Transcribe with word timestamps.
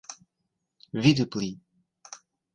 Vidu 1.03 1.27
pli. 1.35 1.51